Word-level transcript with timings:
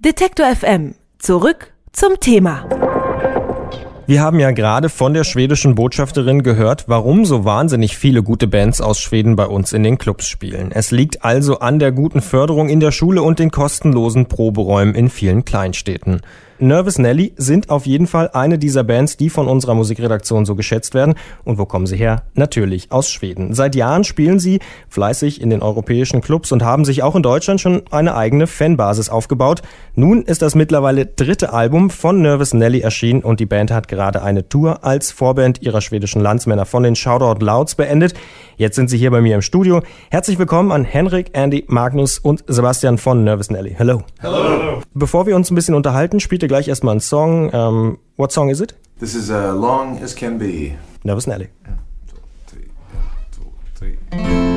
Detektor 0.00 0.46
FM. 0.46 0.96
Zurück 1.20 1.72
zum 1.92 2.18
Thema. 2.18 2.66
Wir 4.06 4.22
haben 4.22 4.40
ja 4.40 4.50
gerade 4.50 4.88
von 4.88 5.14
der 5.14 5.22
schwedischen 5.22 5.76
Botschafterin 5.76 6.42
gehört, 6.42 6.88
warum 6.88 7.24
so 7.24 7.44
wahnsinnig 7.44 7.96
viele 7.96 8.24
gute 8.24 8.48
Bands 8.48 8.80
aus 8.80 8.98
Schweden 8.98 9.36
bei 9.36 9.46
uns 9.46 9.72
in 9.72 9.84
den 9.84 9.96
Clubs 9.96 10.26
spielen. 10.26 10.72
Es 10.72 10.90
liegt 10.90 11.24
also 11.24 11.60
an 11.60 11.78
der 11.78 11.92
guten 11.92 12.22
Förderung 12.22 12.68
in 12.68 12.80
der 12.80 12.90
Schule 12.90 13.22
und 13.22 13.38
den 13.38 13.52
kostenlosen 13.52 14.26
Proberäumen 14.26 14.96
in 14.96 15.08
vielen 15.08 15.44
Kleinstädten. 15.44 16.22
Nervous 16.60 16.98
Nelly 16.98 17.32
sind 17.36 17.68
auf 17.68 17.84
jeden 17.84 18.06
Fall 18.06 18.30
eine 18.32 18.58
dieser 18.58 18.84
Bands, 18.84 19.16
die 19.16 19.28
von 19.28 19.48
unserer 19.48 19.74
Musikredaktion 19.74 20.46
so 20.46 20.54
geschätzt 20.54 20.94
werden. 20.94 21.14
Und 21.44 21.58
wo 21.58 21.66
kommen 21.66 21.86
sie 21.86 21.96
her? 21.96 22.22
Natürlich 22.34 22.92
aus 22.92 23.10
Schweden. 23.10 23.54
Seit 23.54 23.74
Jahren 23.74 24.04
spielen 24.04 24.38
sie 24.38 24.60
fleißig 24.88 25.40
in 25.40 25.50
den 25.50 25.62
europäischen 25.62 26.20
Clubs 26.20 26.52
und 26.52 26.62
haben 26.62 26.84
sich 26.84 27.02
auch 27.02 27.16
in 27.16 27.24
Deutschland 27.24 27.60
schon 27.60 27.82
eine 27.90 28.14
eigene 28.14 28.46
Fanbasis 28.46 29.08
aufgebaut. 29.08 29.62
Nun 29.96 30.22
ist 30.22 30.42
das 30.42 30.54
mittlerweile 30.54 31.06
dritte 31.06 31.52
Album 31.52 31.90
von 31.90 32.22
Nervous 32.22 32.54
Nelly 32.54 32.80
erschienen 32.80 33.22
und 33.22 33.40
die 33.40 33.46
Band 33.46 33.72
hat 33.72 33.88
gerade 33.88 34.22
eine 34.22 34.48
Tour 34.48 34.84
als 34.84 35.10
Vorband 35.10 35.60
ihrer 35.62 35.80
schwedischen 35.80 36.22
Landsmänner 36.22 36.66
von 36.66 36.84
den 36.84 36.94
Shoutout 36.94 37.44
Louds 37.44 37.74
beendet. 37.74 38.14
Jetzt 38.56 38.76
sind 38.76 38.88
sie 38.88 38.98
hier 38.98 39.10
bei 39.10 39.20
mir 39.20 39.34
im 39.34 39.42
Studio. 39.42 39.82
Herzlich 40.10 40.38
willkommen 40.38 40.70
an 40.70 40.84
Henrik, 40.84 41.30
Andy, 41.32 41.64
Magnus 41.66 42.18
und 42.18 42.44
Sebastian 42.46 42.98
von 42.98 43.24
Nervous 43.24 43.50
Nelly. 43.50 43.74
Hello. 43.76 44.04
Hello. 44.20 44.80
Bevor 44.94 45.26
wir 45.26 45.34
uns 45.34 45.50
ein 45.50 45.56
bisschen 45.56 45.74
unterhalten, 45.74 46.20
spielt 46.20 46.43
ihr 46.44 46.48
gleich 46.48 46.68
erstmal 46.68 46.92
einen 46.92 47.00
Song. 47.00 47.52
Um, 47.52 47.98
what 48.16 48.30
song 48.30 48.50
is 48.50 48.60
it? 48.60 48.74
This 49.00 49.14
is 49.14 49.30
uh, 49.30 49.52
Long 49.52 50.00
as 50.02 50.14
Can 50.14 50.38
Be. 50.38 50.76
Nervous 51.02 51.26
Nelly. 51.26 51.48
Three, 52.46 52.68
one, 52.92 53.08
two, 53.32 53.50
three. 53.74 54.53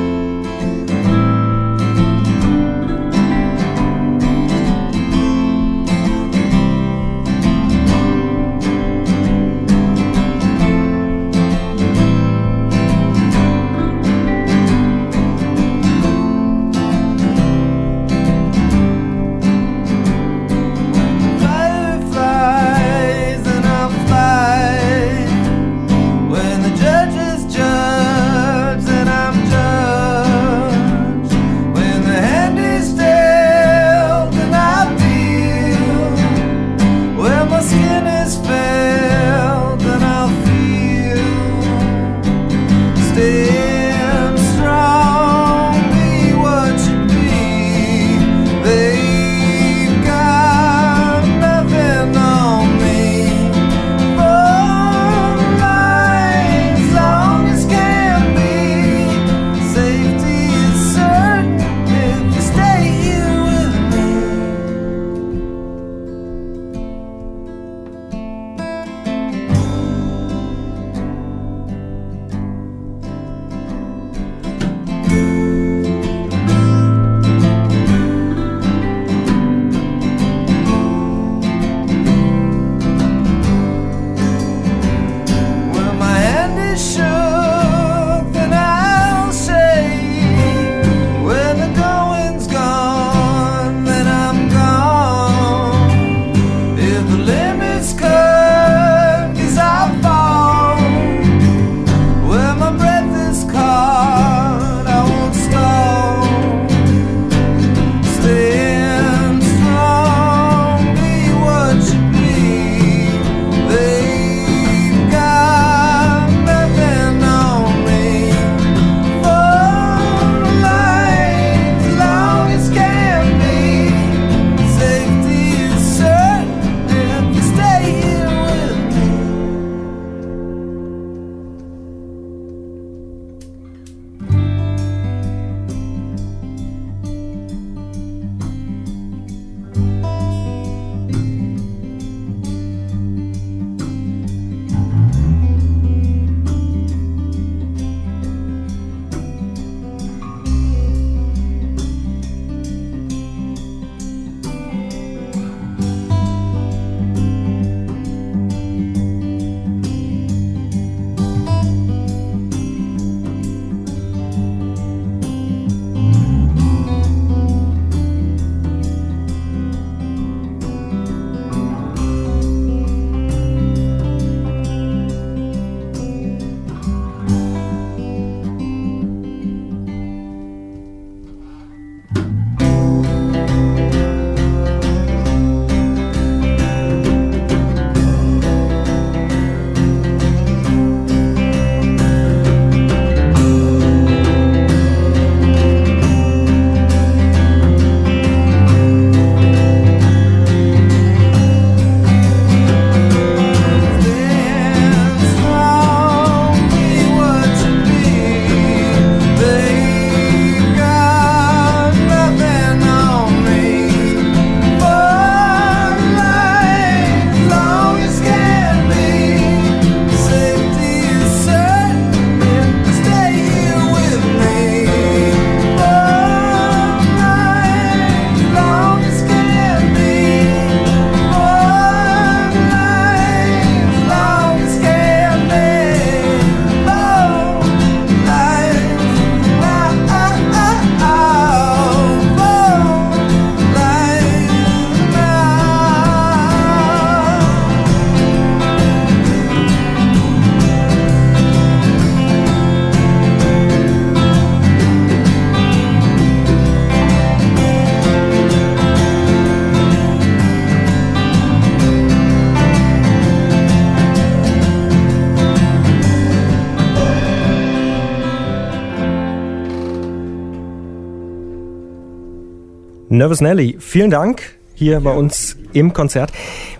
Nervous 273.10 273.40
Nelly, 273.40 273.78
vielen 273.80 274.10
Dank 274.10 274.58
hier 274.74 275.00
bei 275.00 275.12
uns 275.12 275.56
im 275.72 275.94
Konzert. 275.94 276.30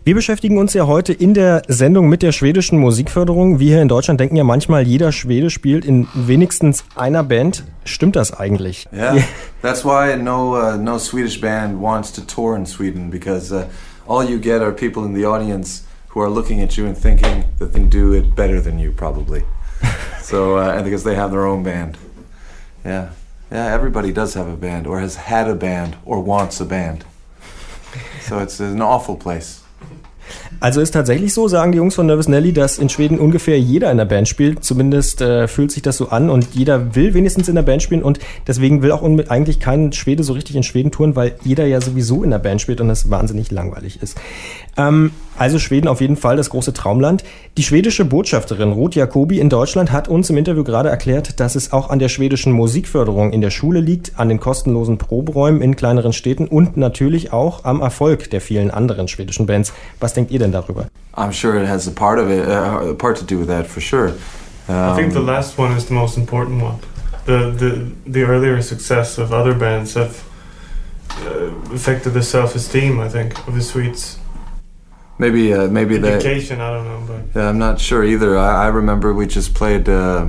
Wir 0.05 0.15
beschäftigen 0.15 0.59
uns 0.59 0.75
ja 0.75 0.87
heute 0.87 1.15
in 1.15 1.33
der 1.33 1.63
Sendung 1.69 2.11
mit 2.11 2.23
der 2.23 2.33
schwedischen 2.33 2.79
Musikförderung. 2.79 3.61
Wir 3.61 3.69
hier 3.69 3.83
in 3.83 3.89
Deutschland 3.89 4.21
denken 4.21 4.37
ja 4.37 4.45
manchmal, 4.45 4.87
jeder 4.87 5.11
Schwede 5.11 5.49
spielt 5.49 5.87
in 5.87 6.07
wenigstens 6.13 6.85
einer 6.95 7.25
Band. 7.25 7.65
Stimmt 7.85 8.15
das 8.15 8.39
eigentlich? 8.39 8.87
Yeah, 8.93 9.17
that's 9.63 9.87
why 9.87 10.17
no 10.23 10.55
uh, 10.55 10.77
no 10.77 10.99
Swedish 10.99 11.41
band 11.41 11.81
wants 11.81 12.13
to 12.13 12.21
tour 12.21 12.55
in 12.57 12.67
Sweden 12.67 13.09
because 13.11 13.51
uh, 13.51 13.65
all 14.07 14.23
you 14.23 14.39
get 14.39 14.61
are 14.61 14.73
people 14.73 15.07
in 15.07 15.15
the 15.15 15.27
audience 15.27 15.85
who 16.15 16.21
are 16.21 16.31
looking 16.31 16.63
at 16.63 16.77
you 16.77 16.87
and 16.87 16.95
thinking 16.95 17.45
that 17.59 17.73
they 17.73 17.81
do 17.81 18.13
it 18.13 18.37
better 18.37 18.61
than 18.61 18.79
you, 18.79 18.93
probably. 18.93 19.45
so, 20.23 20.59
uh, 20.59 20.75
and 20.77 20.85
because 20.85 21.05
they 21.05 21.15
have 21.15 21.31
their 21.31 21.47
own 21.47 21.63
band. 21.63 21.97
Yeah, 22.85 23.13
yeah. 23.51 23.67
Everybody 23.67 24.13
does 24.13 24.35
have 24.35 24.49
a 24.49 24.57
band, 24.57 24.87
or 24.87 25.01
has 25.01 25.17
had 25.17 25.49
a 25.49 25.55
band, 25.55 25.97
or 26.05 26.21
wants 26.21 26.61
a 26.61 26.65
band. 26.65 27.05
So 28.21 28.39
it's 28.41 28.61
an 28.61 28.83
awful 28.83 29.17
place. 29.17 29.63
Also 30.61 30.81
ist 30.81 30.93
tatsächlich 30.93 31.35
so, 31.35 31.49
sagen 31.49 31.73
die 31.73 31.79
Jungs 31.79 31.95
von 31.95 32.07
Nervous 32.07 32.29
Nelly, 32.29 32.53
dass 32.53 32.79
in 32.79 32.89
Schweden 32.89 33.19
ungefähr 33.19 33.59
jeder 33.59 33.91
in 33.91 33.99
der 33.99 34.05
Band 34.05 34.29
spielt. 34.29 34.65
Zumindest 34.65 35.21
äh, 35.21 35.49
fühlt 35.49 35.71
sich 35.71 35.83
das 35.83 35.97
so 35.97 36.09
an 36.09 36.31
und 36.31 36.49
jeder 36.55 36.95
will 36.95 37.15
wenigstens 37.15 37.49
in 37.49 37.55
der 37.55 37.63
Band 37.63 37.83
spielen 37.83 38.03
und 38.03 38.19
deswegen 38.47 38.83
will 38.83 38.93
auch 38.93 39.03
eigentlich 39.29 39.61
kein 39.61 39.93
Schwede 39.93 40.23
so 40.25 40.33
richtig 40.33 40.57
in 40.57 40.63
Schweden 40.63 40.91
touren, 40.91 41.17
weil 41.17 41.37
jeder 41.45 41.67
ja 41.67 41.81
sowieso 41.81 42.25
in 42.25 42.31
der 42.31 42.39
Band 42.39 42.61
spielt 42.61 42.81
und 42.81 42.89
das 42.89 43.11
wahnsinnig 43.11 43.51
langweilig 43.51 44.03
ist. 44.03 44.17
Ähm, 44.77 45.13
also 45.39 45.61
Schweden 45.61 45.87
auf 45.87 46.01
jeden 46.01 46.17
Fall 46.17 46.37
das 46.37 46.51
große 46.51 46.73
Traumland. 46.73 47.23
Die 47.57 47.63
schwedische 47.63 48.05
Botschafterin 48.05 48.73
Ruth 48.73 48.97
Jacobi 48.97 49.39
in 49.39 49.49
Deutschland 49.49 49.93
hat 49.93 50.09
uns 50.09 50.31
im 50.31 50.37
Interview 50.37 50.65
gerade 50.65 50.89
erklärt, 50.89 51.39
dass 51.39 51.55
es 51.55 51.73
auch 51.73 51.91
an 51.91 52.01
der 52.01 52.09
schwedischen 52.09 52.53
Musikförderung 52.53 53.33
in 53.33 53.41
der 53.41 53.51
Schule 53.51 53.81
liegt, 53.81 54.19
an 54.19 54.29
den 54.29 54.41
kostenlosen 54.41 54.99
Proberäumen 54.99 55.63
in 55.63 55.77
kleineren 55.77 56.13
Städten 56.13 56.49
und 56.49 56.77
natürlich 56.77 57.33
auch 57.33 57.65
am 57.65 57.81
Erfolg 57.81 58.31
der 58.31 58.41
vielen 58.41 58.73
anderen 58.73 59.07
schwedischen 59.07 59.47
Bands. 59.47 59.73
Was 60.01 60.13
denkt 60.19 60.33
ihr 60.33 60.39
denn 60.39 60.53
darüber? 60.53 60.89
I'm 61.17 61.33
sure 61.33 61.57
it 61.61 61.69
has 61.69 61.87
a 61.87 61.91
part 61.91 62.19
of 62.19 62.31
it, 62.31 62.49
uh, 62.49 62.91
a 62.91 62.95
part 62.95 63.17
to 63.19 63.25
do 63.25 63.39
with 63.39 63.49
that 63.49 63.67
for 63.67 63.81
sure. 63.81 64.09
Um, 64.69 64.75
I 64.75 64.97
think 64.97 65.13
the 65.13 65.21
last 65.21 65.59
one 65.59 65.73
is 65.77 65.87
the 65.87 65.95
most 65.95 66.19
important 66.19 66.63
one. 66.63 66.79
The 67.25 67.51
the 67.51 67.71
the 68.07 68.23
earlier 68.25 68.63
success 68.63 69.19
of 69.19 69.33
other 69.33 69.55
bands 69.55 69.95
have 69.95 70.23
uh, 71.11 71.75
affected 71.75 72.13
the 72.13 72.23
self-esteem. 72.23 73.01
I 73.01 73.09
think 73.09 73.33
of 73.49 73.55
the 73.55 73.63
Swedes. 73.63 74.19
maybe 75.19 75.53
uh, 75.53 75.69
maybe 75.69 75.99
that. 75.99 76.25
Education, 76.25 76.61
I 76.61 76.71
don't 76.71 76.85
know, 76.85 77.03
but 77.07 77.41
Yeah, 77.41 77.49
I'm 77.49 77.59
not 77.59 77.81
sure 77.81 78.05
either. 78.05 78.37
I, 78.37 78.65
I 78.65 78.69
remember 78.69 79.13
we 79.13 79.27
just 79.27 79.55
played. 79.55 79.89
Uh, 79.89 80.29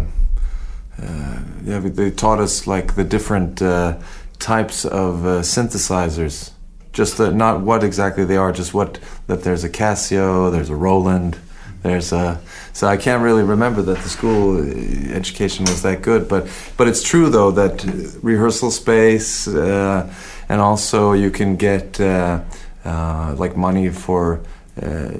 uh, 1.01 1.39
yeah, 1.63 1.79
they 1.79 2.11
taught 2.11 2.39
us 2.39 2.67
like 2.67 2.95
the 2.95 3.03
different 3.03 3.61
uh, 3.61 3.93
types 4.39 4.85
of 4.85 5.25
uh, 5.25 5.41
synthesizers. 5.41 6.51
Just 6.99 7.17
the, 7.17 7.31
not 7.31 7.61
what 7.61 7.81
exactly 7.81 8.25
they 8.25 8.35
are, 8.35 8.51
just 8.51 8.73
what 8.73 8.99
that 9.27 9.43
there's 9.43 9.63
a 9.63 9.69
Casio, 9.69 10.51
there's 10.51 10.69
a 10.69 10.75
Roland, 10.75 11.37
there's 11.81 12.11
a. 12.11 12.41
So 12.73 12.87
I 12.87 12.97
can't 12.97 13.23
really 13.23 13.43
remember 13.43 13.81
that 13.81 13.99
the 13.99 14.09
school 14.09 14.57
uh, 14.57 15.15
education 15.15 15.63
was 15.63 15.81
that 15.83 16.01
good, 16.01 16.27
but 16.27 16.49
but 16.75 16.89
it's 16.89 17.01
true 17.01 17.29
though 17.29 17.51
that 17.51 17.85
rehearsal 18.21 18.69
space 18.69 19.47
uh, 19.47 20.13
and 20.49 20.59
also 20.59 21.13
you 21.13 21.31
can 21.31 21.55
get 21.55 22.01
uh, 22.01 22.41
uh, 22.83 23.33
like 23.37 23.55
money 23.55 23.87
for 23.87 24.41
uh, 24.81 25.11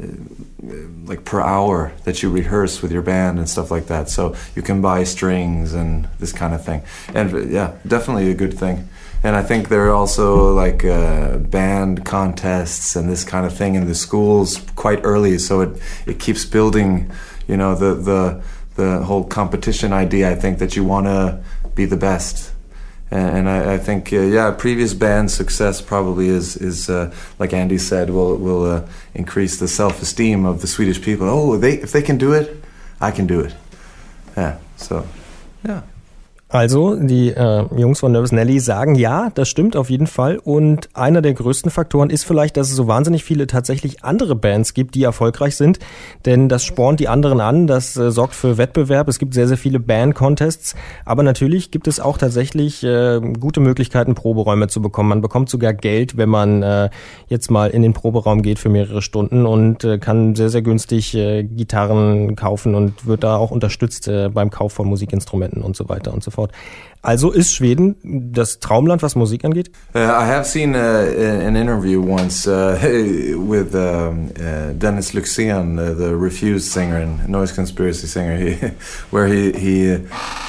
like 1.05 1.23
per 1.23 1.39
hour 1.39 1.93
that 2.03 2.21
you 2.21 2.29
rehearse 2.29 2.81
with 2.81 2.91
your 2.91 3.03
band 3.03 3.39
and 3.39 3.47
stuff 3.47 3.71
like 3.71 3.85
that. 3.87 4.09
So 4.09 4.35
you 4.53 4.61
can 4.61 4.81
buy 4.81 5.05
strings 5.05 5.73
and 5.73 6.09
this 6.19 6.33
kind 6.33 6.53
of 6.53 6.61
thing. 6.65 6.81
And 7.15 7.49
yeah, 7.49 7.75
definitely 7.87 8.29
a 8.31 8.35
good 8.35 8.59
thing. 8.59 8.89
And 9.23 9.35
I 9.35 9.43
think 9.43 9.67
there 9.67 9.85
are 9.87 9.91
also 9.91 10.53
like 10.53 10.85
uh, 10.85 11.37
band 11.37 12.05
contests 12.05 12.95
and 12.95 13.09
this 13.09 13.23
kind 13.23 13.45
of 13.45 13.53
thing 13.53 13.75
in 13.75 13.85
the 13.85 13.95
schools 13.95 14.61
quite 14.75 15.01
early. 15.03 15.37
So 15.37 15.61
it 15.61 15.81
it 16.05 16.19
keeps 16.19 16.45
building, 16.45 17.11
you 17.47 17.57
know, 17.57 17.75
the 17.75 17.95
the 17.95 18.41
the 18.75 19.03
whole 19.03 19.25
competition 19.25 19.91
idea. 19.91 20.31
I 20.31 20.35
think 20.35 20.59
that 20.59 20.75
you 20.75 20.83
want 20.83 21.07
to 21.07 21.43
be 21.75 21.85
the 21.85 21.97
best 21.97 22.53
and 23.11 23.49
I, 23.49 23.73
I 23.73 23.77
think 23.77 24.13
uh, 24.13 24.19
yeah, 24.19 24.51
previous 24.51 24.93
band 24.93 25.31
success 25.31 25.81
probably 25.81 26.27
is 26.27 26.55
is 26.57 26.89
uh, 26.89 27.13
like 27.39 27.53
Andy 27.53 27.77
said 27.77 28.09
will 28.11 28.35
will 28.35 28.65
uh, 28.65 28.87
increase 29.15 29.57
the 29.57 29.67
self 29.67 30.01
esteem 30.01 30.45
of 30.45 30.61
the 30.61 30.67
Swedish 30.67 31.01
people. 31.01 31.27
Oh, 31.27 31.57
they 31.57 31.73
if 31.73 31.91
they 31.91 32.01
can 32.03 32.17
do 32.17 32.33
it, 32.33 32.63
I 33.01 33.11
can 33.11 33.25
do 33.25 33.39
it. 33.39 33.55
Yeah, 34.37 34.59
so 34.77 35.07
yeah. 35.65 35.81
Also, 36.51 36.95
die 36.95 37.29
äh, 37.29 37.65
Jungs 37.77 37.99
von 37.99 38.11
Nervous 38.11 38.31
Nelly 38.31 38.59
sagen, 38.59 38.95
ja, 38.95 39.29
das 39.35 39.49
stimmt 39.49 39.75
auf 39.75 39.91
jeden 39.91 40.07
Fall. 40.07 40.39
Und 40.39 40.89
einer 40.95 41.21
der 41.21 41.35
größten 41.35 41.69
Faktoren 41.69 42.09
ist 42.09 42.23
vielleicht, 42.23 42.57
dass 42.57 42.71
es 42.71 42.75
so 42.75 42.87
wahnsinnig 42.87 43.23
viele 43.23 43.45
tatsächlich 43.45 44.03
andere 44.03 44.35
Bands 44.35 44.73
gibt, 44.73 44.95
die 44.95 45.03
erfolgreich 45.03 45.55
sind. 45.55 45.77
Denn 46.25 46.49
das 46.49 46.65
spornt 46.65 46.99
die 46.99 47.07
anderen 47.07 47.39
an, 47.39 47.67
das 47.67 47.95
äh, 47.97 48.09
sorgt 48.09 48.33
für 48.33 48.57
Wettbewerb. 48.57 49.07
Es 49.09 49.19
gibt 49.19 49.35
sehr, 49.35 49.47
sehr 49.47 49.57
viele 49.57 49.79
Band-Contests. 49.79 50.75
Aber 51.05 51.21
natürlich 51.21 51.69
gibt 51.69 51.87
es 51.87 51.99
auch 51.99 52.17
tatsächlich 52.17 52.83
äh, 52.83 53.21
gute 53.39 53.59
Möglichkeiten, 53.59 54.15
Proberäume 54.15 54.69
zu 54.69 54.81
bekommen. 54.81 55.09
Man 55.09 55.21
bekommt 55.21 55.49
sogar 55.49 55.75
Geld, 55.75 56.17
wenn 56.17 56.29
man 56.29 56.63
äh, 56.63 56.89
jetzt 57.27 57.51
mal 57.51 57.69
in 57.69 57.83
den 57.83 57.93
Proberaum 57.93 58.41
geht 58.41 58.57
für 58.57 58.69
mehrere 58.69 59.03
Stunden 59.03 59.45
und 59.45 59.83
äh, 59.83 59.99
kann 59.99 60.33
sehr, 60.33 60.49
sehr 60.49 60.63
günstig 60.63 61.13
äh, 61.13 61.43
Gitarren 61.43 62.35
kaufen 62.35 62.73
und 62.73 63.05
wird 63.05 63.23
da 63.23 63.35
auch 63.35 63.51
unterstützt 63.51 64.07
äh, 64.07 64.29
beim 64.29 64.49
Kauf 64.49 64.73
von 64.73 64.87
Musikinstrumenten 64.87 65.61
und 65.61 65.75
so 65.75 65.87
weiter 65.89 66.11
und 66.11 66.23
so 66.23 66.31
fort. 66.31 66.38
Also 67.01 67.31
ist 67.31 67.53
Schweden 67.53 67.95
das 68.33 68.59
Traumland, 68.59 69.01
was 69.01 69.15
Musik 69.15 69.45
angeht? 69.45 69.71
Uh, 69.95 69.99
I 69.99 70.25
have 70.25 70.43
seen 70.45 70.75
uh, 70.75 70.79
an 70.79 71.55
interview 71.55 72.01
once 72.01 72.45
uh, 72.45 72.77
with 73.37 73.73
um, 73.73 74.31
uh, 74.37 74.73
Dennis 74.73 75.13
Luxien, 75.13 75.79
uh, 75.79 75.93
the 75.93 76.13
Refused 76.13 76.69
singer 76.69 76.97
and 76.97 77.29
Noise 77.29 77.53
Conspiracy 77.53 78.05
singer, 78.05 78.35
he, 78.37 78.55
where 79.11 79.27
he 79.27 79.53
he 79.53 79.97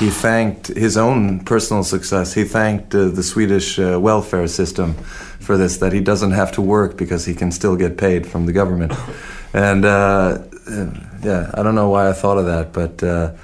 he 0.00 0.10
thanked 0.10 0.66
his 0.76 0.96
own 0.96 1.38
personal 1.44 1.84
success. 1.84 2.34
He 2.34 2.42
thanked 2.42 2.96
uh, 2.96 3.10
the 3.10 3.22
Swedish 3.22 3.78
uh, 3.78 4.00
welfare 4.00 4.48
system 4.48 4.94
for 5.38 5.56
this, 5.56 5.76
that 5.76 5.92
he 5.92 6.00
doesn't 6.00 6.32
have 6.32 6.50
to 6.52 6.62
work 6.62 6.96
because 6.96 7.24
he 7.24 7.34
can 7.34 7.52
still 7.52 7.76
get 7.76 7.96
paid 7.96 8.26
from 8.26 8.46
the 8.46 8.52
government. 8.52 8.92
And 9.54 9.84
uh, 9.84 10.38
yeah, 11.22 11.48
I 11.54 11.62
don't 11.62 11.76
know 11.76 11.90
why 11.90 12.08
I 12.08 12.12
thought 12.12 12.38
of 12.38 12.46
that, 12.46 12.72
but. 12.72 13.02
Uh, 13.04 13.34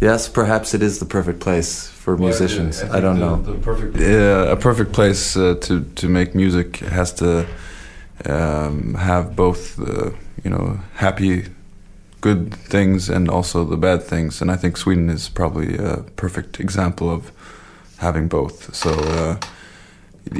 Yes, 0.00 0.28
perhaps 0.28 0.74
it 0.74 0.82
is 0.82 0.98
the 0.98 1.06
perfect 1.06 1.40
place 1.40 1.93
for 2.04 2.18
musicians. 2.18 2.82
I, 2.82 3.00
don't 3.00 3.18
know. 3.18 3.36
The 3.36 3.54
perfect, 3.54 3.96
yeah, 3.96 4.52
a 4.52 4.56
perfect 4.56 4.92
place 4.92 5.38
uh, 5.38 5.54
to 5.62 5.84
to 5.94 6.08
make 6.08 6.34
music 6.34 6.76
has 6.76 7.12
to 7.14 7.46
um, 8.26 8.94
have 8.94 9.34
both, 9.34 9.80
uh, 9.80 10.10
you 10.44 10.50
know, 10.50 10.80
happy, 10.96 11.46
good 12.20 12.52
things 12.52 13.08
and 13.08 13.30
also 13.30 13.64
the 13.64 13.78
bad 13.78 14.02
things. 14.02 14.42
And 14.42 14.50
I 14.50 14.56
think 14.56 14.76
Sweden 14.76 15.08
is 15.08 15.30
probably 15.30 15.78
a 15.78 16.04
perfect 16.16 16.60
example 16.60 17.08
of 17.08 17.32
having 17.98 18.28
both. 18.28 18.74
So. 18.74 19.38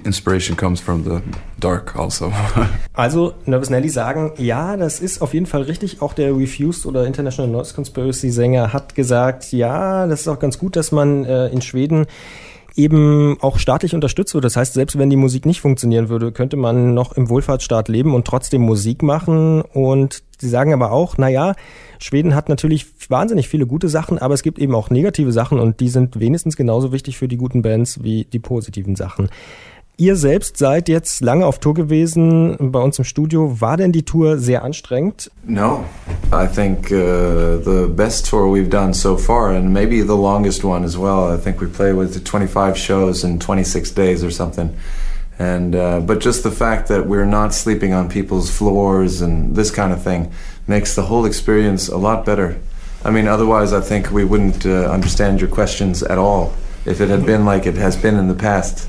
Inspiration 0.04 0.56
comes 0.56 0.80
from 0.80 1.04
the 1.04 1.20
dark 1.60 1.94
also. 1.96 2.32
also, 2.94 3.34
Nervous 3.46 3.70
Nelly 3.70 3.88
sagen, 3.88 4.32
ja, 4.38 4.76
das 4.76 5.00
ist 5.00 5.20
auf 5.22 5.34
jeden 5.34 5.46
Fall 5.46 5.62
richtig. 5.62 6.00
Auch 6.02 6.12
der 6.12 6.36
Refused 6.36 6.86
oder 6.86 7.06
International 7.06 7.50
Noise 7.50 7.74
Conspiracy 7.74 8.30
Sänger 8.30 8.72
hat 8.72 8.94
gesagt, 8.94 9.52
ja, 9.52 10.06
das 10.06 10.22
ist 10.22 10.28
auch 10.28 10.38
ganz 10.38 10.58
gut, 10.58 10.76
dass 10.76 10.92
man 10.92 11.24
äh, 11.24 11.48
in 11.48 11.60
Schweden 11.60 12.06
eben 12.76 13.36
auch 13.40 13.58
staatlich 13.58 13.94
unterstützt 13.94 14.34
wird. 14.34 14.44
Das 14.44 14.56
heißt, 14.56 14.74
selbst 14.74 14.98
wenn 14.98 15.10
die 15.10 15.16
Musik 15.16 15.46
nicht 15.46 15.60
funktionieren 15.60 16.08
würde, 16.08 16.32
könnte 16.32 16.56
man 16.56 16.94
noch 16.94 17.12
im 17.12 17.28
Wohlfahrtsstaat 17.28 17.88
leben 17.88 18.14
und 18.14 18.26
trotzdem 18.26 18.62
Musik 18.62 19.02
machen. 19.02 19.62
Und 19.62 20.22
sie 20.38 20.48
sagen 20.48 20.72
aber 20.72 20.90
auch, 20.90 21.16
na 21.16 21.28
ja, 21.28 21.54
Schweden 21.98 22.34
hat 22.34 22.48
natürlich 22.48 22.86
wahnsinnig 23.08 23.48
viele 23.48 23.66
gute 23.66 23.88
Sachen, 23.88 24.18
aber 24.18 24.34
es 24.34 24.42
gibt 24.42 24.58
eben 24.58 24.74
auch 24.74 24.90
negative 24.90 25.30
Sachen 25.30 25.60
und 25.60 25.80
die 25.80 25.88
sind 25.88 26.18
wenigstens 26.18 26.56
genauso 26.56 26.92
wichtig 26.92 27.16
für 27.16 27.28
die 27.28 27.36
guten 27.36 27.62
Bands 27.62 28.02
wie 28.02 28.24
die 28.24 28.40
positiven 28.40 28.96
Sachen. 28.96 29.28
Ihr 29.96 30.16
selbst 30.16 30.56
seid 30.56 30.88
jetzt 30.88 31.20
lange 31.20 31.46
auf 31.46 31.60
Tour 31.60 31.72
gewesen 31.72 32.56
bei 32.58 32.80
uns 32.80 32.98
im 32.98 33.04
Studio. 33.04 33.60
War 33.60 33.76
denn 33.76 33.92
die 33.92 34.02
Tour 34.02 34.38
sehr 34.38 34.64
anstrengend? 34.64 35.30
No, 35.44 35.84
I 36.32 36.48
think 36.48 36.90
uh, 36.90 37.58
the 37.62 37.86
best 37.88 38.28
tour 38.28 38.52
we've 38.52 38.68
done 38.68 38.92
so 38.92 39.16
far, 39.16 39.50
and 39.50 39.72
maybe 39.72 40.00
the 40.00 40.16
longest 40.16 40.64
one 40.64 40.84
as 40.84 40.98
well. 40.98 41.32
I 41.32 41.40
think 41.40 41.60
we 41.60 41.68
played 41.68 41.96
with 41.96 42.24
25 42.24 42.76
shows 42.76 43.22
in 43.22 43.38
26 43.38 43.92
days 43.92 44.24
or 44.24 44.32
something. 44.32 44.70
And 45.38 45.76
uh, 45.76 46.00
but 46.00 46.18
just 46.18 46.42
the 46.42 46.50
fact 46.50 46.88
that 46.88 47.06
we're 47.06 47.24
not 47.24 47.54
sleeping 47.54 47.94
on 47.94 48.08
people's 48.08 48.50
floors 48.50 49.20
and 49.20 49.54
this 49.54 49.70
kind 49.70 49.92
of 49.92 50.02
thing 50.02 50.32
makes 50.66 50.96
the 50.96 51.02
whole 51.02 51.24
experience 51.24 51.86
a 51.86 51.96
lot 51.96 52.24
better. 52.24 52.56
I 53.04 53.12
mean, 53.12 53.28
otherwise, 53.28 53.72
I 53.72 53.80
think 53.80 54.10
we 54.10 54.24
wouldn't 54.24 54.66
uh, 54.66 54.90
understand 54.90 55.40
your 55.40 55.50
questions 55.50 56.02
at 56.02 56.18
all 56.18 56.52
if 56.84 57.00
it 57.00 57.10
had 57.10 57.24
been 57.24 57.44
like 57.44 57.64
it 57.64 57.76
has 57.76 57.96
been 57.96 58.16
in 58.16 58.26
the 58.26 58.34
past. 58.34 58.88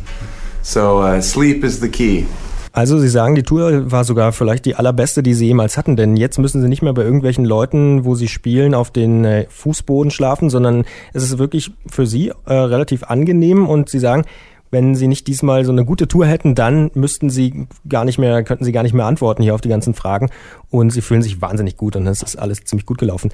So 0.67 0.99
uh, 0.99 1.21
sleep 1.21 1.63
is 1.63 1.79
the 1.79 1.89
key. 1.89 2.25
Also 2.73 2.97
Sie 2.97 3.07
sagen, 3.07 3.35
die 3.35 3.43
Tour 3.43 3.91
war 3.91 4.03
sogar 4.03 4.31
vielleicht 4.31 4.65
die 4.65 4.75
allerbeste, 4.75 5.21
die 5.21 5.35
Sie 5.35 5.45
jemals 5.45 5.77
hatten, 5.77 5.95
denn 5.95 6.17
jetzt 6.17 6.39
müssen 6.39 6.59
Sie 6.59 6.67
nicht 6.67 6.81
mehr 6.81 6.91
bei 6.91 7.03
irgendwelchen 7.03 7.45
Leuten, 7.45 8.03
wo 8.03 8.15
Sie 8.15 8.27
spielen, 8.27 8.73
auf 8.73 8.89
den 8.89 9.23
äh, 9.25 9.45
Fußboden 9.47 10.09
schlafen, 10.09 10.49
sondern 10.49 10.83
es 11.13 11.21
ist 11.21 11.37
wirklich 11.37 11.71
für 11.85 12.07
Sie 12.07 12.33
äh, 12.47 12.53
relativ 12.53 13.03
angenehm 13.03 13.67
und 13.67 13.89
Sie 13.89 13.99
sagen, 13.99 14.25
Wenn 14.71 14.95
sie 14.95 15.07
nicht 15.07 15.27
diesmal 15.27 15.63
so 15.63 15.71
eine 15.71 15.85
gute 15.85 16.07
Tour 16.07 16.25
hätten, 16.25 16.55
dann 16.55 16.91
müssten 16.95 17.29
sie 17.29 17.67
gar 17.87 18.03
nicht 18.03 18.17
mehr, 18.17 18.43
könnten 18.43 18.65
sie 18.65 18.71
gar 18.71 18.83
nicht 18.83 18.93
mehr 18.93 19.05
antworten 19.05 19.43
hier 19.43 19.53
auf 19.55 19.61
die 19.61 19.69
ganzen 19.69 19.93
Fragen. 19.93 20.29
Und 20.69 20.89
sie 20.89 21.01
fühlen 21.01 21.21
sich 21.21 21.41
wahnsinnig 21.41 21.77
gut 21.77 21.95
und 21.95 22.05
es 22.07 22.23
ist 22.23 22.35
alles 22.35 22.63
ziemlich 22.65 22.85
gut 22.85 22.97
gelaufen. 22.97 23.31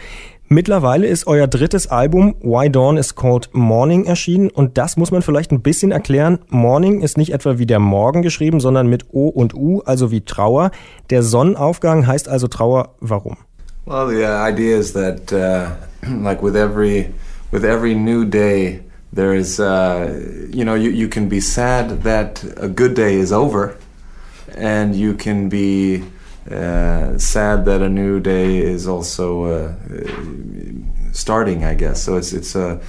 Mittlerweile 0.53 1.07
ist 1.07 1.27
euer 1.27 1.47
drittes 1.47 1.87
Album 1.87 2.35
Why 2.41 2.69
Dawn 2.69 2.97
is 2.97 3.15
Called 3.15 3.51
Morning 3.53 4.03
erschienen 4.03 4.49
und 4.49 4.77
das 4.77 4.97
muss 4.97 5.09
man 5.09 5.21
vielleicht 5.21 5.53
ein 5.53 5.61
bisschen 5.61 5.93
erklären. 5.93 6.39
Morning 6.49 6.99
ist 6.99 7.17
nicht 7.17 7.31
etwa 7.31 7.57
wie 7.57 7.65
der 7.65 7.79
Morgen 7.79 8.21
geschrieben, 8.21 8.59
sondern 8.59 8.87
mit 8.87 9.05
O 9.13 9.29
und 9.29 9.53
U, 9.53 9.79
also 9.85 10.11
wie 10.11 10.25
Trauer. 10.25 10.71
Der 11.09 11.23
Sonnenaufgang 11.23 12.05
heißt 12.05 12.27
also 12.27 12.49
Trauer. 12.49 12.95
Warum? 12.99 13.37
Well, 13.85 14.09
the 14.09 14.25
uh, 14.25 14.45
idea 14.45 14.77
is 14.77 14.91
that, 14.91 15.31
uh, 15.31 15.69
like 16.21 16.43
with 16.43 16.57
every 16.57 17.13
with 17.53 17.63
every 17.63 17.95
new 17.95 18.25
day, 18.25 18.81
there 19.15 19.33
is, 19.33 19.57
uh, 19.57 20.09
you 20.51 20.65
know, 20.65 20.75
you, 20.75 20.91
you 20.91 21.07
can 21.07 21.29
be 21.29 21.39
sad 21.39 22.03
that 22.03 22.43
a 22.57 22.67
good 22.67 22.93
day 22.95 23.15
is 23.17 23.31
over, 23.31 23.77
and 24.57 24.97
you 24.97 25.13
can 25.13 25.47
be 25.47 26.03
uh, 26.49 27.17
sad 27.17 27.65
that 27.65 27.81
a 27.81 27.89
new 27.89 28.19
day 28.19 28.57
is 28.57 28.87
also 28.87 29.43
uh, 29.45 29.73
starting. 31.11 31.63
I 31.63 31.75
guess 31.75 32.01
so. 32.03 32.17
It's 32.17 32.33
it's 32.33 32.55
a 32.55 32.79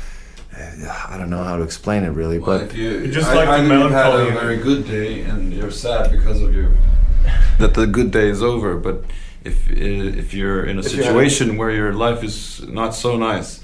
I 1.11 1.17
don't 1.19 1.31
know 1.31 1.43
how 1.43 1.57
to 1.57 1.63
explain 1.63 2.05
it 2.05 2.11
really, 2.11 2.39
Well, 2.39 2.59
but 2.59 2.69
if 2.69 2.75
you, 2.77 3.11
just 3.11 3.29
I, 3.31 3.35
like 3.35 3.49
I 3.49 3.63
the 3.63 3.69
know 3.69 3.83
you've 3.85 3.93
had 3.93 4.15
a 4.15 4.31
very 4.33 4.59
good 4.59 4.87
day 4.87 5.23
and 5.23 5.53
you're 5.53 5.71
sad 5.71 6.11
because 6.11 6.41
of 6.41 6.55
your 6.55 6.71
that 7.59 7.75
the 7.75 7.87
good 7.87 8.11
day 8.11 8.29
is 8.29 8.43
over. 8.43 8.77
But 8.77 9.05
if 9.45 9.71
if 9.71 10.35
you're 10.35 10.65
in 10.65 10.77
a 10.79 10.81
If 10.81 10.93
you 10.93 10.99
have- 10.99 11.07
situation 11.07 11.57
where 11.57 11.71
your 11.71 11.93
life 11.93 12.23
is 12.23 12.63
not 12.69 12.95
so 12.95 13.17
nice, 13.17 13.63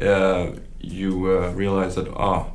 uh, 0.00 0.52
you 0.80 1.30
uh, 1.38 1.50
realize 1.50 1.94
that 1.96 2.08
oh, 2.08 2.52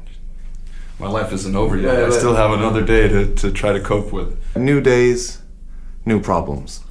my 1.00 1.08
life 1.10 1.32
isn't 1.34 1.56
over 1.56 1.78
yet. 1.78 2.00
Yeah, 2.00 2.06
I 2.08 2.10
still 2.10 2.36
have 2.36 2.52
another 2.52 2.84
day 2.84 3.08
to, 3.10 3.34
to 3.36 3.52
try 3.52 3.74
to 3.74 3.80
cope 3.80 4.12
with. 4.14 4.38
new 4.56 4.80
days, 4.82 5.40
new 6.06 6.20
problems, 6.20 6.82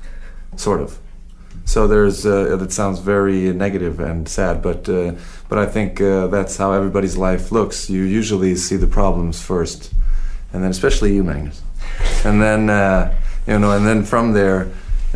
sort 0.56 0.80
of. 0.80 0.98
So 1.64 1.86
there's 1.86 2.26
uh, 2.26 2.56
that 2.56 2.72
sounds 2.72 2.98
very 2.98 3.52
negative 3.52 4.00
and 4.00 4.28
sad, 4.28 4.62
but 4.62 4.88
uh, 4.88 5.12
but 5.48 5.58
I 5.58 5.66
think 5.66 6.00
uh, 6.00 6.26
that's 6.26 6.56
how 6.56 6.72
everybody's 6.72 7.16
life 7.16 7.52
looks. 7.52 7.88
You 7.88 8.02
usually 8.02 8.56
see 8.56 8.76
the 8.76 8.86
problems 8.86 9.40
first, 9.40 9.92
and 10.52 10.62
then 10.62 10.70
especially 10.70 11.14
you, 11.14 11.22
Magnus, 11.22 11.62
and 12.24 12.42
then 12.42 12.68
uh, 12.68 13.14
you 13.46 13.58
know, 13.58 13.70
and 13.72 13.86
then 13.86 14.04
from 14.04 14.32
there, 14.32 14.72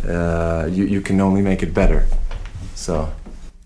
uh, 0.07 0.67
you 0.71 0.85
you 0.85 1.01
can 1.01 1.19
only 1.19 1.41
make 1.41 1.63
it 1.63 1.73
better. 1.73 2.05
So. 2.75 3.09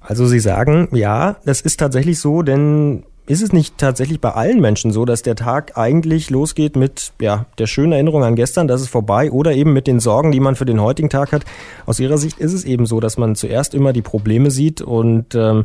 Also 0.02 0.26
Sie 0.26 0.40
sagen, 0.40 0.88
ja, 0.92 1.36
das 1.46 1.62
ist 1.62 1.80
tatsächlich 1.80 2.20
so, 2.20 2.42
denn 2.42 3.04
ist 3.32 3.42
es 3.42 3.54
nicht 3.54 3.78
tatsächlich 3.78 4.20
bei 4.20 4.32
allen 4.32 4.60
Menschen 4.60 4.92
so, 4.92 5.06
dass 5.06 5.22
der 5.22 5.36
Tag 5.36 5.78
eigentlich 5.78 6.30
losgeht 6.30 6.76
mit 6.76 7.14
ja, 7.22 7.46
der 7.58 7.66
schönen 7.66 7.94
Erinnerung 7.94 8.24
an 8.24 8.36
gestern, 8.36 8.68
das 8.68 8.82
ist 8.82 8.90
vorbei, 8.90 9.32
oder 9.32 9.54
eben 9.54 9.72
mit 9.72 9.88
den 9.88 10.02
Sorgen, 10.02 10.32
die 10.32 10.42
man 10.42 10.56
für 10.56 10.66
den 10.66 10.82
heutigen 10.82 11.10
Tag 11.10 11.32
hat? 11.32 11.46
Aus 11.86 12.00
Ihrer 12.00 12.18
Sicht 12.18 12.40
ist 12.40 12.52
es 12.54 12.66
eben 12.66 12.86
so, 12.86 13.00
dass 13.00 13.18
man 13.18 13.36
zuerst 13.36 13.74
immer 13.74 13.94
die 13.94 14.02
Probleme 14.02 14.52
sieht 14.52 14.82
und 14.82 15.34
ähm, 15.34 15.64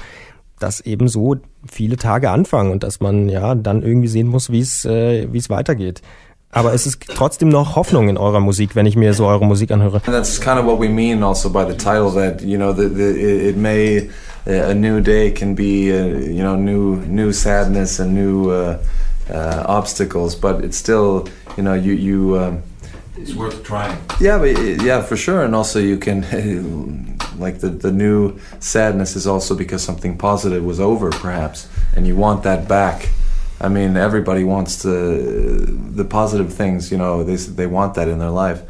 dass 0.61 0.81
eben 0.81 1.09
so 1.09 1.37
viele 1.69 1.97
Tage 1.97 2.31
anfangen 2.31 2.71
und 2.71 2.85
dass 2.85 3.01
man 3.01 3.29
ja 3.29 3.55
dann 3.55 3.83
irgendwie 3.83 4.09
sehen 4.09 4.29
muss, 4.29 4.51
wie 4.51 4.61
es 4.61 4.85
äh, 4.85 5.25
es 5.25 5.51
weitergeht. 5.51 6.03
Aber 6.53 6.73
es 6.73 6.87
ist 6.87 7.03
trotzdem 7.15 7.49
noch 7.49 7.77
Hoffnung 7.77 8.09
in 8.09 8.17
eurer 8.17 8.41
Musik, 8.41 8.77
wenn 8.77 8.87
ich 8.87 8.97
mir 8.97 9.13
so 9.13 9.27
eure 9.27 9.45
Musik 9.45 9.73
anhöre. 9.73 9.97
And 10.07 10.15
that's 10.15 10.41
kind 10.41 10.59
of 10.59 10.65
what 10.65 10.81
we 10.81 10.89
mean 10.89 11.23
also 11.23 11.51
by 11.51 11.65
the 11.67 11.77
title 11.77 12.13
that 12.15 12.43
you 12.43 12.57
know 12.57 12.73
the, 12.73 12.89
the 12.89 13.49
it, 13.49 13.57
may 13.57 14.09
a 14.47 14.75
new 14.75 15.01
day 15.01 15.31
can 15.33 15.55
be 15.55 15.91
uh, 15.93 16.07
you 16.07 16.43
know 16.43 16.57
new 16.57 16.97
new 17.07 17.33
sadness 17.33 17.99
and 17.99 18.15
new 18.15 18.51
uh, 18.51 18.79
uh, 19.31 19.65
obstacles 19.67 20.37
but 20.37 20.65
it's 20.65 20.77
still 20.77 21.29
you 21.57 21.63
know 21.65 21.75
you 21.75 21.93
you 21.93 22.39
um, 22.39 22.63
It's 23.19 23.35
worth 23.35 23.63
trying. 23.65 23.97
yeah 24.21 24.39
but 24.39 24.57
yeah 24.83 25.03
for 25.03 25.17
sure. 25.17 25.43
And 25.45 25.55
also 25.55 25.79
you 25.81 25.99
can 25.99 26.23
like 27.39 27.59
the 27.61 27.69
the 27.71 27.91
new 27.93 28.39
sadness 28.61 29.17
is 29.17 29.27
also 29.27 29.55
because 29.55 29.83
something 29.85 30.17
positive 30.19 30.63
was 30.65 30.79
over 30.81 31.11
perhaps 31.11 31.67
and 31.97 32.07
you 32.07 32.17
want 32.17 32.43
that 32.43 32.69
back. 32.69 33.09
I 33.61 33.69
mean 33.69 33.97
everybody 33.97 34.45
wants 34.45 34.83
to 34.83 34.91
the 35.97 36.05
positive 36.05 36.53
things 36.53 36.91
you 36.93 36.99
know 36.99 37.25
they 37.25 37.37
they 37.37 37.67
want 37.67 37.95
that 37.95 38.09
in 38.09 38.19
their 38.19 38.31
life. 38.47 38.61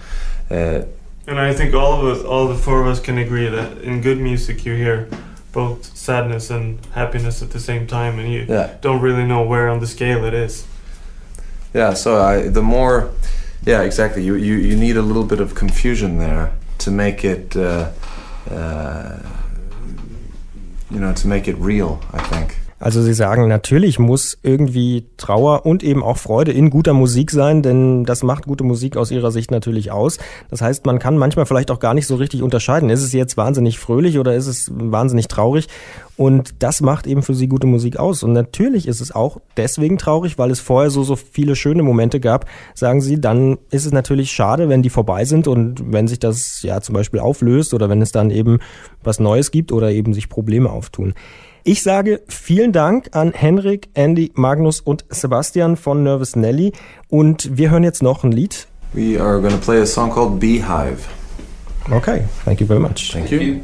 Uh, 0.51 0.81
And 1.29 1.39
I 1.51 1.53
think 1.55 1.75
all 1.75 1.93
of 1.99 2.05
us, 2.19 2.25
all 2.25 2.47
the 2.49 2.55
four 2.55 2.81
of 2.81 2.87
us 2.87 3.01
can 3.01 3.19
agree 3.19 3.49
that 3.51 3.69
in 3.83 4.01
good 4.01 4.19
music 4.19 4.65
you 4.67 4.77
hear 4.77 5.09
both 5.57 5.97
sadness 5.97 6.51
and 6.51 6.79
happiness 6.93 7.43
at 7.43 7.51
the 7.51 7.59
same 7.59 7.87
time, 7.87 8.19
and 8.21 8.31
you 8.31 8.45
yeah 8.47 8.77
don't 8.83 9.01
really 9.01 9.25
know 9.25 9.43
where 9.43 9.71
on 9.71 9.81
the 9.81 9.87
scale 9.87 10.25
it 10.25 10.35
is. 10.35 10.67
Yeah, 11.73 11.95
so 11.95 12.23
I, 12.23 12.49
the 12.49 12.63
more, 12.63 13.11
yeah, 13.65 13.83
exactly. 13.83 14.23
You, 14.23 14.35
you 14.35 14.55
you 14.57 14.77
need 14.77 14.97
a 14.97 15.03
little 15.03 15.25
bit 15.25 15.41
of 15.41 15.55
confusion 15.55 16.19
there 16.19 16.53
to 16.79 16.91
make 16.91 17.25
it, 17.25 17.57
uh, 17.57 17.91
uh, 18.51 19.19
you 20.91 21.01
know, 21.01 21.13
to 21.15 21.27
make 21.27 21.49
it 21.49 21.57
real. 21.57 22.01
I 22.13 22.23
think. 22.29 22.59
Also 22.79 23.01
Sie 23.01 23.15
sagen, 23.15 23.49
natürlich 23.49 23.99
muss 23.99 24.37
irgendwie 24.43 25.07
Trauer 25.17 25.65
und 25.65 25.83
eben 25.83 26.03
auch 26.03 26.19
Freude 26.19 26.53
in 26.53 26.69
guter 26.69 26.93
Musik 26.93 27.31
sein, 27.31 27.63
denn 27.63 28.05
das 28.05 28.23
macht 28.23 28.47
gute 28.47 28.65
Musik 28.65 28.99
aus 28.99 29.11
Ihrer 29.11 29.31
Sicht 29.31 29.51
natürlich 29.51 29.91
aus. 29.93 30.19
Das 30.51 30.61
heißt, 30.61 30.85
man 30.85 30.99
kann 30.99 31.17
manchmal 31.17 31.47
vielleicht 31.47 31.71
auch 31.71 31.81
gar 31.81 31.95
nicht 31.95 32.07
so 32.07 32.17
richtig 32.17 32.43
unterscheiden. 32.43 32.91
Ist 32.91 33.03
es 33.03 33.15
jetzt 33.15 33.39
wahnsinnig 33.39 33.79
fröhlich 33.79 34.19
oder 34.19 34.35
ist 34.35 34.47
es 34.47 34.71
wahnsinnig 34.75 35.29
traurig? 35.29 35.69
Und 36.19 36.63
das 36.63 36.83
macht 36.83 37.07
eben 37.07 37.23
für 37.23 37.35
Sie 37.35 37.49
gute 37.49 37.67
Musik 37.67 37.99
aus. 37.99 38.23
Und 38.23 38.35
natürlich 38.35 38.87
ist 38.87 39.01
es 39.01 39.15
auch 39.15 39.41
deswegen 39.57 39.97
traurig, 39.97 40.37
weil 40.37 40.51
es 40.51 40.61
vorher 40.61 40.91
so, 40.91 41.03
so 41.03 41.17
viele 41.17 41.57
schöne 41.57 41.83
Momente 41.83 42.21
gab, 42.21 42.45
sagen 42.75 43.01
Sie, 43.01 43.19
dann 43.21 43.57
ist 43.71 43.87
es 43.87 43.93
natürlich 43.93 44.33
schade, 44.33 44.69
wenn 44.69 44.83
die 44.83 44.91
vorbei 44.91 45.25
sind 45.25 45.49
und 45.49 45.93
wenn 45.93 46.09
sich 46.09 46.19
das 46.19 46.61
ja 46.63 46.83
zum 46.83 46.95
Beispiel 46.95 47.21
auflöst 47.21 47.73
oder 47.73 47.89
wenn 47.89 48.03
es 48.03 48.13
dann 48.13 48.31
eben 48.31 48.59
was 49.03 49.19
Neues 49.19 49.51
gibt 49.51 49.73
oder 49.73 49.91
eben 49.93 50.13
sich 50.13 50.29
Probleme 50.29 50.71
auftun. 50.71 51.15
Ich 51.69 51.83
sage 51.83 52.21
vielen 52.29 52.71
Dank 52.71 53.09
an 53.17 53.33
Henrik, 53.33 53.89
Andy, 53.95 54.31
Magnus 54.37 54.79
und 54.79 55.05
Sebastian 55.09 55.77
von 55.77 56.05
Nervous 56.05 56.37
Nelly 56.37 56.71
und 57.09 57.59
wir 57.59 57.73
hören 57.73 57.83
jetzt 57.83 58.05
noch 58.05 58.23
ein 58.23 58.31
Lied. 58.31 58.69
We 58.93 59.21
are 59.21 59.41
going 59.41 59.51
to 59.51 59.59
play 59.59 59.81
a 59.81 59.85
song 59.85 60.13
called 60.13 60.39
Beehive. 60.39 61.09
Okay, 61.91 62.23
thank 62.45 62.61
you 62.61 62.69
very 62.69 62.79
much. 62.79 63.11
Thank 63.13 63.33
you. 63.33 63.63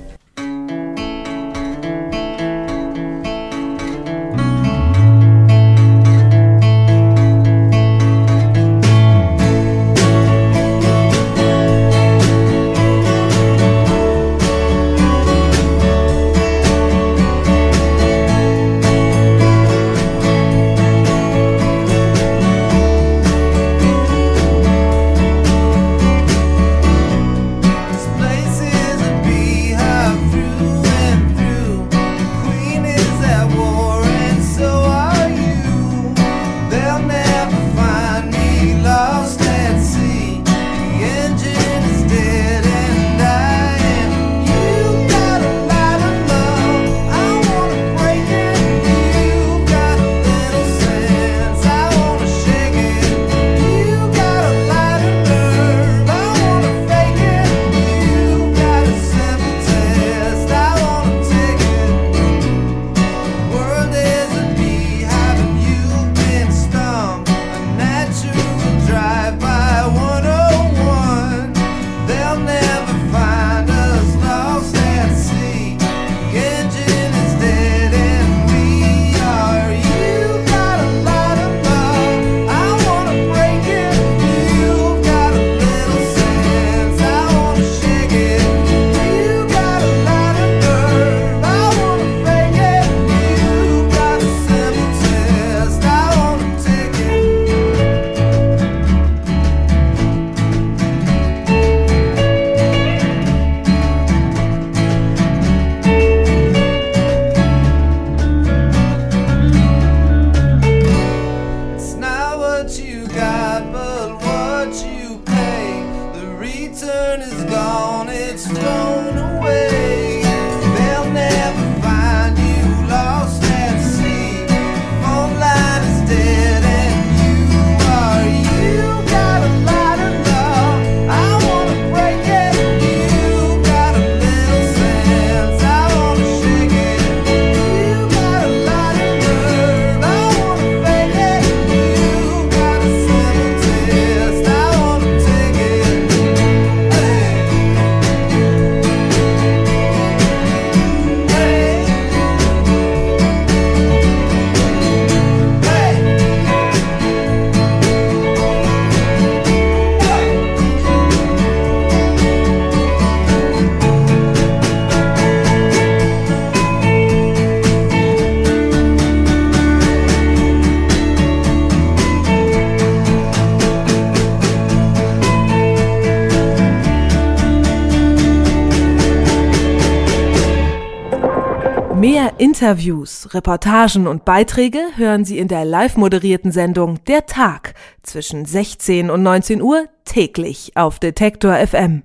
Interviews, 182.43 183.33
Reportagen 183.35 184.09
und 184.09 184.25
Beiträge 184.25 184.81
hören 184.97 185.25
Sie 185.25 185.39
in 185.39 185.47
der 185.47 185.65
live 185.65 185.97
moderierten 185.97 186.51
Sendung 186.51 186.99
Der 187.05 187.25
Tag 187.27 187.75
zwischen 188.03 188.47
16 188.47 189.11
und 189.11 189.23
19 189.23 189.63
Uhr 189.63 189.85
täglich 190.05 190.73
auf 190.75 190.99
Detektor 190.99 191.55
FM. 191.55 192.01